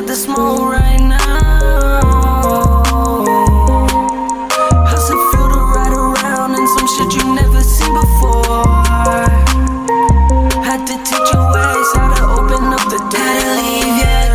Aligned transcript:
got 0.00 0.06
the 0.06 0.14
smoke 0.14 0.60
right 0.72 1.00
now. 1.00 1.16
How's 4.84 5.08
it 5.08 5.20
feel 5.30 5.48
to 5.48 5.60
ride 5.72 5.94
around 5.96 6.54
in 6.54 6.66
some 6.68 6.86
shit 6.86 7.14
you 7.16 7.34
never 7.34 7.62
seen 7.62 7.94
before? 7.94 8.66
Had 10.62 10.84
to 10.88 10.96
teach 11.02 11.32
your 11.32 11.44
ways 11.50 11.88
how 11.94 12.12
to 12.14 12.22
open 12.36 12.64
up 12.74 12.84
the 12.90 12.98
door. 13.08 13.20
Had 13.20 13.40
to 13.40 13.48
leave, 13.56 13.96
yeah. 14.02 14.25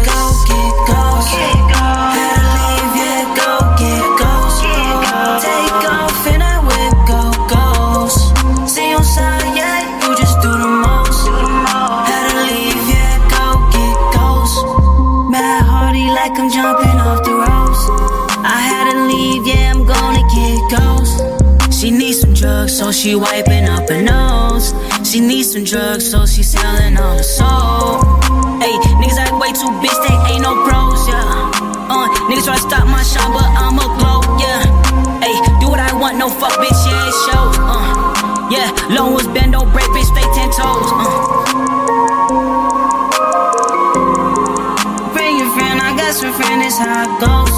like 16.22 16.38
I'm 16.38 16.52
jumping 16.52 17.00
off 17.02 17.24
the 17.24 17.34
ropes. 17.34 17.82
I 18.46 18.60
had 18.62 18.94
to 18.94 19.00
leave, 19.10 19.42
yeah, 19.48 19.74
I'm 19.74 19.82
gonna 19.90 20.22
get 20.30 20.54
ghost. 20.70 21.18
She 21.74 21.90
needs 21.90 22.20
some 22.22 22.36
drugs, 22.36 22.78
so 22.78 22.92
she 22.92 23.16
wiping 23.16 23.66
up 23.66 23.90
her 23.90 24.04
nose. 24.04 24.70
She 25.02 25.20
needs 25.20 25.52
some 25.54 25.64
drugs, 25.64 26.06
so 26.12 26.28
she 26.28 26.44
selling 26.44 26.96
all 26.98 27.18
her 27.18 27.24
soul. 27.24 28.06
Hey, 28.62 28.70
niggas 29.02 29.18
act 29.18 29.34
way 29.42 29.50
too 29.50 29.74
bitch, 29.82 29.98
they 30.06 30.14
ain't 30.30 30.44
no 30.46 30.54
pros, 30.62 31.02
yeah. 31.10 31.90
Uh, 31.90 32.06
niggas 32.30 32.46
try 32.46 32.54
to 32.54 32.62
stop 32.70 32.86
my 32.86 33.02
shine, 33.02 33.34
but 33.34 33.50
I'm 33.58 33.82
a 33.82 33.88
glow, 33.98 34.22
yeah. 34.38 34.62
Hey, 35.26 35.34
do 35.60 35.74
what 35.74 35.80
I 35.80 35.90
want, 35.98 36.20
no 36.20 36.30
fuck, 36.30 36.54
bitch, 36.62 36.82
yeah, 36.86 37.10
it's 37.10 37.18
show, 37.26 37.50
uh. 37.66 38.50
Yeah, 38.54 38.70
loan 38.94 39.16
was 39.16 39.26
bend, 39.34 39.54
don't 39.54 39.74
break, 39.74 39.90
bitch, 39.90 40.06
stay 40.14 40.28
ten 40.38 40.50
toes, 40.54 40.86
uh. 40.94 42.31
Friend, 46.12 46.12
I 46.12 46.12
got 46.12 46.18
some 46.18 46.34
friend, 46.34 46.62
that's 46.62 46.78
how 46.78 47.04
it 47.04 47.12
goes. 47.20 47.52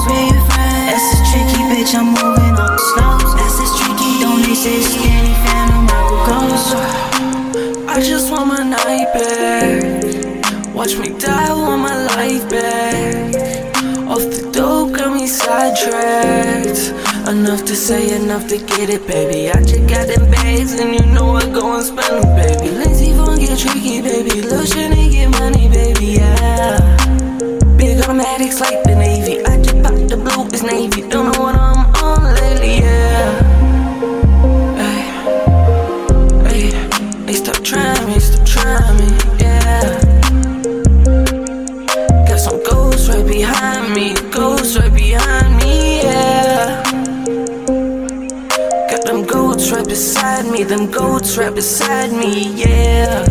That's 0.89 1.07
a 1.13 1.23
tricky 1.31 1.61
bitch, 1.71 1.93
I'm 1.95 2.07
moving 2.13 2.55
on 2.59 2.69
the 2.69 2.81
slopes. 2.93 3.33
That's 3.33 3.57
this 3.57 3.73
tricky, 3.79 4.11
don't 4.21 4.41
they 4.41 4.53
say 4.53 4.81
skinny 4.81 5.33
phantom, 5.45 5.87
I 5.89 5.99
go 6.09 6.15
ghost. 6.27 6.75
I 7.89 8.01
just 8.01 8.31
want 8.31 8.47
my 8.47 8.63
night 8.63 9.13
back. 9.13 10.73
Watch 10.73 10.97
me 10.97 11.09
die, 11.17 11.49
I 11.49 11.53
want 11.53 11.81
my 11.81 11.97
life 12.15 12.49
back. 12.49 13.35
Off 14.07 14.21
the 14.21 14.49
dope, 14.51 14.93
got 14.93 15.13
me 15.15 15.27
sidetracked. 15.27 16.93
Enough 17.27 17.63
to 17.65 17.75
say, 17.75 18.15
enough 18.15 18.47
to 18.49 18.57
get 18.57 18.89
it, 18.89 19.07
baby. 19.07 19.49
I 19.49 19.61
just 19.63 19.87
got 19.87 20.07
them 20.07 20.29
bags, 20.29 20.73
and 20.79 20.93
you 20.93 21.05
know 21.13 21.35
I 21.35 21.45
go 21.51 21.75
and 21.75 21.85
spend 21.85 22.02
Big 28.37 28.53
like 28.59 28.83
the 28.83 28.95
Navy. 28.95 29.45
I 29.45 29.61
just 29.61 29.83
popped 29.83 30.09
the 30.09 30.17
blue, 30.17 30.47
it's 30.47 30.63
Navy. 30.63 31.07
Don't 31.07 31.31
know 31.31 31.39
what 31.39 31.55
I'm 31.55 31.93
on 32.03 32.33
lately, 32.33 32.79
yeah. 32.79 33.39
Ay, 34.87 35.01
ay, 36.49 36.63
ay, 37.27 37.33
stop 37.33 37.63
trying 37.63 38.07
me, 38.07 38.19
stop 38.19 38.45
trying 38.45 38.97
me, 38.97 39.07
yeah. 39.39 39.99
Got 42.27 42.39
some 42.39 42.63
ghosts 42.63 43.07
right 43.07 43.25
behind 43.25 43.93
me, 43.93 44.15
ghosts 44.31 44.77
right 44.77 44.91
behind 44.91 45.57
me, 45.57 46.01
yeah. 46.01 46.83
Got 48.89 49.05
them 49.05 49.25
goats 49.25 49.71
right 49.71 49.87
beside 49.87 50.47
me, 50.51 50.63
them 50.63 50.89
goats 50.89 51.37
right 51.37 51.53
beside 51.53 52.11
me, 52.11 52.51
yeah. 52.55 53.25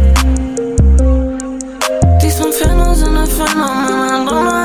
These 2.20 2.36
some 2.36 2.52
phantoms 2.52 3.02
in 3.02 3.14
the 3.14 3.26
phantom, 3.26 3.58
and 3.58 3.94
I 3.94 4.24
don't 4.24 4.44
know 4.44 4.61